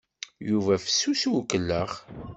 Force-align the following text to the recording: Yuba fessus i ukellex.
Yuba 0.49 0.73
fessus 0.83 1.21
i 1.27 1.29
ukellex. 1.37 1.91